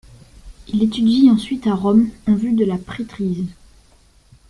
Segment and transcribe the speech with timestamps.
[0.67, 3.45] Il étudie ensuite à Rome en vue de la prêtrise.